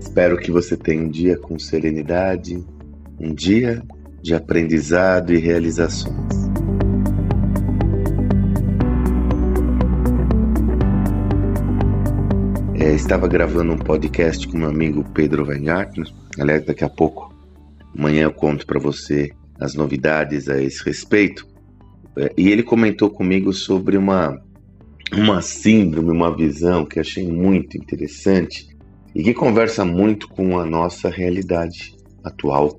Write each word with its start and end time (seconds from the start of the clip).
Espero 0.00 0.38
que 0.38 0.50
você 0.50 0.74
tenha 0.74 1.02
um 1.02 1.08
dia 1.10 1.36
com 1.36 1.58
serenidade, 1.58 2.64
um 3.20 3.34
dia 3.34 3.82
de 4.22 4.34
aprendizado 4.34 5.34
e 5.34 5.36
realizações. 5.36 6.32
É, 12.74 12.94
estava 12.94 13.28
gravando 13.28 13.74
um 13.74 13.78
podcast 13.78 14.48
com 14.48 14.56
meu 14.56 14.70
amigo 14.70 15.04
Pedro 15.12 15.46
Weingartner. 15.46 16.10
Aliás, 16.38 16.64
daqui 16.64 16.82
a 16.82 16.88
pouco, 16.88 17.34
amanhã 17.94 18.22
eu 18.22 18.32
conto 18.32 18.66
para 18.66 18.80
você 18.80 19.30
as 19.60 19.74
novidades 19.74 20.48
a 20.48 20.58
esse 20.62 20.82
respeito. 20.82 21.46
É, 22.16 22.32
e 22.34 22.48
ele 22.48 22.62
comentou 22.62 23.10
comigo 23.10 23.52
sobre 23.52 23.98
uma, 23.98 24.40
uma 25.12 25.42
síndrome, 25.42 26.10
uma 26.10 26.34
visão 26.34 26.86
que 26.86 26.98
achei 26.98 27.30
muito 27.30 27.76
interessante 27.76 28.71
e 29.14 29.22
que 29.22 29.34
conversa 29.34 29.84
muito 29.84 30.28
com 30.28 30.58
a 30.58 30.64
nossa 30.64 31.08
realidade 31.08 31.94
atual. 32.24 32.78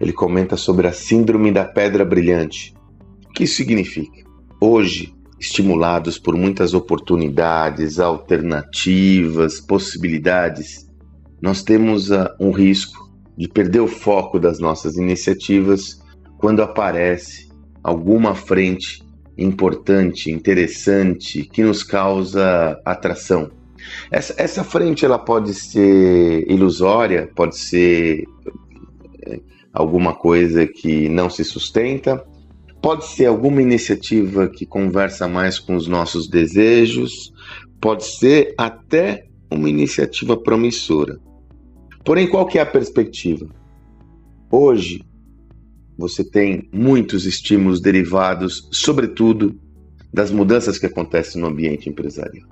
Ele 0.00 0.12
comenta 0.12 0.56
sobre 0.56 0.86
a 0.86 0.92
síndrome 0.92 1.52
da 1.52 1.64
pedra 1.64 2.04
brilhante. 2.04 2.74
O 3.28 3.32
que 3.32 3.44
isso 3.44 3.56
significa? 3.56 4.22
Hoje, 4.60 5.14
estimulados 5.40 6.18
por 6.18 6.36
muitas 6.36 6.74
oportunidades, 6.74 7.98
alternativas, 7.98 9.60
possibilidades, 9.60 10.86
nós 11.40 11.62
temos 11.62 12.10
uh, 12.10 12.28
um 12.38 12.52
risco 12.52 13.10
de 13.36 13.48
perder 13.48 13.80
o 13.80 13.88
foco 13.88 14.38
das 14.38 14.60
nossas 14.60 14.96
iniciativas 14.96 16.00
quando 16.38 16.62
aparece 16.62 17.48
alguma 17.82 18.34
frente 18.34 19.02
importante, 19.36 20.30
interessante, 20.30 21.42
que 21.44 21.64
nos 21.64 21.82
causa 21.82 22.80
atração 22.84 23.50
essa, 24.10 24.34
essa 24.36 24.64
frente 24.64 25.04
ela 25.04 25.18
pode 25.18 25.54
ser 25.54 26.50
ilusória, 26.50 27.30
pode 27.34 27.58
ser 27.58 28.24
é, 29.26 29.40
alguma 29.72 30.14
coisa 30.14 30.66
que 30.66 31.08
não 31.08 31.30
se 31.30 31.44
sustenta, 31.44 32.24
pode 32.80 33.06
ser 33.06 33.26
alguma 33.26 33.62
iniciativa 33.62 34.48
que 34.48 34.66
conversa 34.66 35.28
mais 35.28 35.58
com 35.58 35.76
os 35.76 35.86
nossos 35.86 36.28
desejos, 36.28 37.32
pode 37.80 38.04
ser 38.04 38.54
até 38.58 39.26
uma 39.50 39.68
iniciativa 39.68 40.36
promissora. 40.36 41.20
Porém, 42.04 42.28
qual 42.28 42.46
que 42.46 42.58
é 42.58 42.62
a 42.62 42.66
perspectiva? 42.66 43.48
Hoje, 44.50 45.04
você 45.96 46.24
tem 46.24 46.68
muitos 46.72 47.26
estímulos 47.26 47.80
derivados, 47.80 48.68
sobretudo, 48.72 49.58
das 50.12 50.30
mudanças 50.30 50.78
que 50.78 50.86
acontecem 50.86 51.40
no 51.40 51.48
ambiente 51.48 51.88
empresarial. 51.88 52.48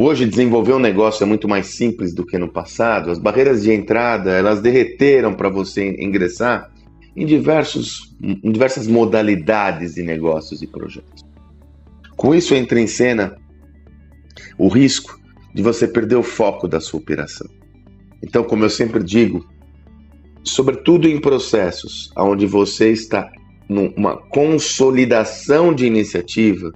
Hoje 0.00 0.26
desenvolver 0.26 0.74
um 0.74 0.78
negócio 0.78 1.24
é 1.24 1.26
muito 1.26 1.48
mais 1.48 1.74
simples 1.74 2.14
do 2.14 2.24
que 2.24 2.38
no 2.38 2.48
passado. 2.48 3.10
As 3.10 3.18
barreiras 3.18 3.64
de 3.64 3.72
entrada 3.72 4.30
elas 4.30 4.60
derreteram 4.60 5.34
para 5.34 5.48
você 5.48 5.88
ingressar 5.98 6.72
em, 7.16 7.26
diversos, 7.26 8.16
em 8.22 8.52
diversas 8.52 8.86
modalidades 8.86 9.96
de 9.96 10.04
negócios 10.04 10.62
e 10.62 10.68
projetos. 10.68 11.24
Com 12.16 12.32
isso 12.32 12.54
entra 12.54 12.78
em 12.78 12.86
cena 12.86 13.34
o 14.56 14.68
risco 14.68 15.18
de 15.52 15.64
você 15.64 15.88
perder 15.88 16.14
o 16.14 16.22
foco 16.22 16.68
da 16.68 16.78
sua 16.78 17.00
operação. 17.00 17.48
Então, 18.22 18.44
como 18.44 18.64
eu 18.64 18.70
sempre 18.70 19.02
digo, 19.02 19.44
sobretudo 20.44 21.08
em 21.08 21.20
processos 21.20 22.12
onde 22.16 22.46
você 22.46 22.92
está 22.92 23.28
numa 23.68 24.16
consolidação 24.16 25.74
de 25.74 25.86
iniciativa, 25.86 26.72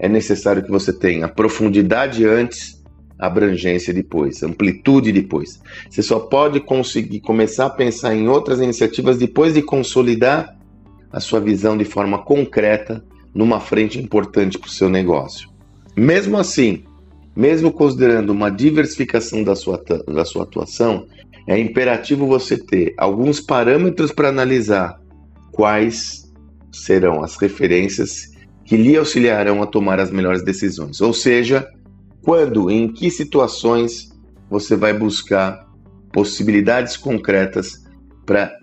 é 0.00 0.08
necessário 0.08 0.64
que 0.64 0.70
você 0.70 0.92
tenha 0.92 1.28
profundidade 1.28 2.24
antes, 2.24 2.82
abrangência 3.18 3.92
depois, 3.92 4.42
amplitude 4.42 5.12
depois. 5.12 5.60
Você 5.90 6.02
só 6.02 6.18
pode 6.18 6.58
conseguir 6.58 7.20
começar 7.20 7.66
a 7.66 7.70
pensar 7.70 8.14
em 8.14 8.26
outras 8.26 8.60
iniciativas 8.60 9.18
depois 9.18 9.52
de 9.52 9.60
consolidar 9.60 10.56
a 11.12 11.20
sua 11.20 11.38
visão 11.38 11.76
de 11.76 11.84
forma 11.84 12.16
concreta 12.24 13.04
numa 13.34 13.60
frente 13.60 13.98
importante 13.98 14.58
para 14.58 14.68
o 14.68 14.70
seu 14.70 14.88
negócio. 14.88 15.50
Mesmo 15.94 16.38
assim, 16.38 16.82
mesmo 17.36 17.70
considerando 17.70 18.30
uma 18.30 18.50
diversificação 18.50 19.44
da 19.44 19.54
sua, 19.54 19.84
da 20.08 20.24
sua 20.24 20.44
atuação, 20.44 21.06
é 21.46 21.58
imperativo 21.58 22.26
você 22.26 22.56
ter 22.56 22.94
alguns 22.96 23.38
parâmetros 23.38 24.12
para 24.12 24.30
analisar 24.30 24.98
quais 25.52 26.32
serão 26.72 27.22
as 27.22 27.36
referências 27.36 28.30
que 28.70 28.76
lhe 28.76 28.96
auxiliarão 28.96 29.60
a 29.64 29.66
tomar 29.66 29.98
as 29.98 30.12
melhores 30.12 30.44
decisões. 30.44 31.00
Ou 31.00 31.12
seja, 31.12 31.68
quando, 32.22 32.70
em 32.70 32.86
que 32.86 33.10
situações 33.10 34.16
você 34.48 34.76
vai 34.76 34.92
buscar 34.92 35.66
possibilidades 36.12 36.96
concretas 36.96 37.84
para 38.24 38.56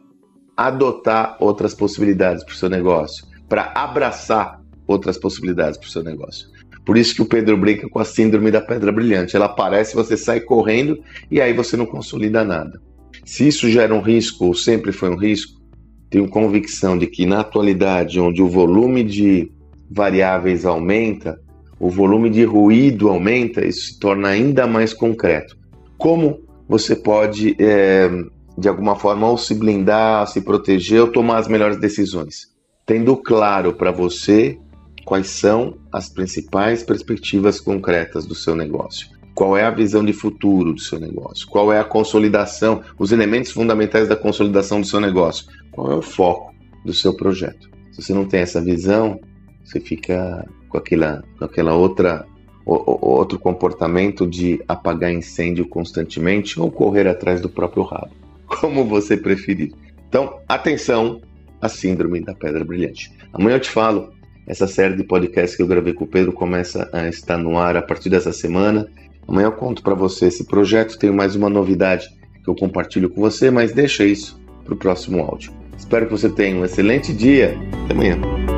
adotar 0.56 1.36
outras 1.42 1.74
possibilidades 1.74 2.42
para 2.46 2.54
o 2.54 2.56
seu 2.56 2.70
negócio, 2.70 3.26
para 3.50 3.74
abraçar 3.76 4.62
outras 4.88 5.18
possibilidades 5.18 5.78
para 5.78 5.88
o 5.88 5.92
seu 5.92 6.02
negócio. 6.02 6.48
Por 6.86 6.98
isso 6.98 7.14
que 7.14 7.22
o 7.22 7.28
Pedro 7.28 7.58
brinca 7.58 7.90
com 7.90 8.00
a 8.00 8.06
síndrome 8.06 8.50
da 8.50 8.62
pedra 8.62 8.94
brilhante. 8.94 9.36
Ela 9.36 9.48
aparece, 9.48 9.94
você 9.94 10.16
sai 10.16 10.40
correndo 10.40 11.04
e 11.30 11.42
aí 11.42 11.52
você 11.52 11.76
não 11.76 11.86
consolida 11.86 12.46
nada. 12.46 12.82
Se 13.26 13.46
isso 13.46 13.70
gera 13.70 13.94
um 13.94 14.00
risco 14.00 14.46
ou 14.46 14.54
sempre 14.54 14.94
foi 14.94 15.10
um 15.10 15.18
risco, 15.18 15.62
tenho 16.10 16.30
convicção 16.30 16.98
de 16.98 17.08
que 17.08 17.26
na 17.26 17.42
atualidade, 17.42 18.22
onde 18.22 18.42
o 18.42 18.48
volume 18.48 19.04
de 19.04 19.52
variáveis 19.90 20.66
aumenta, 20.66 21.40
o 21.80 21.90
volume 21.90 22.30
de 22.30 22.44
ruído 22.44 23.10
aumenta, 23.10 23.66
isso 23.66 23.94
se 23.94 24.00
torna 24.00 24.30
ainda 24.30 24.66
mais 24.66 24.94
concreto. 24.94 25.56
Como 25.98 26.40
você 26.68 26.96
pode, 26.96 27.56
é, 27.60 28.10
de 28.58 28.68
alguma 28.68 28.96
forma, 28.96 29.30
ou 29.30 29.38
se 29.38 29.54
blindar, 29.54 30.28
se 30.28 30.42
proteger 30.42 31.02
ou 31.02 31.12
tomar 31.12 31.38
as 31.38 31.48
melhores 31.48 31.80
decisões? 31.80 32.48
Tendo 32.86 33.16
claro 33.18 33.74
para 33.74 33.92
você 33.92 34.58
quais 35.06 35.28
são 35.28 35.78
as 35.92 36.10
principais 36.10 36.84
perspectivas 36.84 37.62
concretas 37.62 38.26
do 38.26 38.36
seu 38.36 38.56
negócio. 38.56 39.08
Qual 39.34 39.56
é 39.56 39.64
a 39.64 39.72
visão 39.72 40.04
de 40.04 40.14
futuro 40.14 40.74
do 40.74 40.82
seu 40.82 41.00
negócio? 41.00 41.48
Qual 41.48 41.72
é 41.72 41.80
a 41.80 41.84
consolidação, 41.84 42.82
os 42.98 43.12
elementos 43.12 43.52
fundamentais 43.52 44.10
da 44.10 44.16
consolidação 44.16 44.82
do 44.82 44.88
seu 44.88 45.00
negócio? 45.00 45.46
Qual 45.72 45.92
é 45.92 45.96
o 45.96 46.02
foco 46.02 46.54
do 46.84 46.92
seu 46.92 47.16
projeto? 47.16 47.70
Se 47.92 48.02
você 48.02 48.14
não 48.14 48.26
tem 48.26 48.42
essa 48.42 48.60
visão, 48.60 49.20
você 49.68 49.80
fica 49.80 50.48
com 50.70 50.78
aquela, 50.78 51.24
com 51.38 51.46
aquela 51.46 51.74
outra 51.74 52.26
outro 52.70 53.40
comportamento 53.40 54.28
de 54.28 54.62
apagar 54.68 55.10
incêndio 55.10 55.66
constantemente 55.66 56.60
ou 56.60 56.70
correr 56.70 57.08
atrás 57.08 57.40
do 57.40 57.48
próprio 57.48 57.84
rabo, 57.84 58.12
como 58.46 58.84
você 58.84 59.16
preferir. 59.16 59.72
Então, 60.10 60.40
atenção 60.50 61.22
à 61.62 61.70
síndrome 61.70 62.20
da 62.20 62.34
pedra 62.34 62.66
brilhante. 62.66 63.10
Amanhã 63.32 63.56
eu 63.56 63.62
te 63.62 63.70
falo, 63.70 64.12
essa 64.46 64.68
série 64.68 64.96
de 64.96 65.04
podcasts 65.04 65.56
que 65.56 65.62
eu 65.62 65.68
gravei 65.68 65.94
com 65.94 66.04
o 66.04 66.08
Pedro 66.08 66.34
começa 66.34 66.90
a 66.92 67.08
estar 67.08 67.38
no 67.38 67.58
ar 67.58 67.78
a 67.78 67.82
partir 67.82 68.10
dessa 68.10 68.34
semana. 68.34 68.88
Amanhã 69.26 69.48
eu 69.48 69.54
conto 69.54 69.82
para 69.82 69.96
você 69.96 70.26
esse 70.26 70.46
projeto, 70.46 71.00
tenho 71.00 71.14
mais 71.14 71.38
uma 71.38 71.50
novidade 71.50 72.08
que 72.44 72.50
eu 72.50 72.56
compartilho 72.56 73.10
com 73.10 73.22
você, 73.22 73.50
mas 73.50 73.72
deixa 73.72 74.04
isso 74.04 74.42
para 74.66 74.74
o 74.74 74.78
próximo 74.78 75.22
áudio. 75.22 75.54
Espero 75.78 76.06
que 76.06 76.12
você 76.12 76.30
tenha 76.30 76.58
um 76.58 76.66
excelente 76.66 77.14
dia. 77.14 77.58
Até 77.86 77.94
amanhã. 77.94 78.57